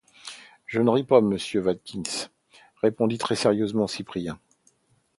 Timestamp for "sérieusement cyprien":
3.35-4.39